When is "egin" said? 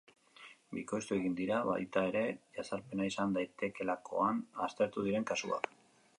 1.17-1.35